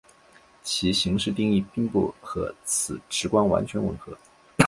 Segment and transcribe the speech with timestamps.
[0.63, 4.17] 其形式定义并不和此直观完全吻合。